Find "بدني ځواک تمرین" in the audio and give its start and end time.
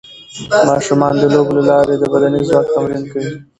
2.13-3.03